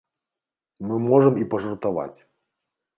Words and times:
Мы 0.87 0.95
можам 1.09 1.33
і 1.45 1.49
пажартаваць. 1.55 2.13